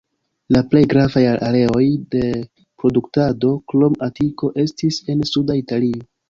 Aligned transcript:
La 0.55 0.59
plej 0.69 0.79
gravaj 0.93 1.21
areoj 1.49 1.83
de 2.15 2.21
produktado, 2.85 3.53
krom 3.73 3.99
Atiko, 4.09 4.51
estis 4.65 4.99
en 5.15 5.23
Suda 5.35 5.61
Italio. 5.63 6.05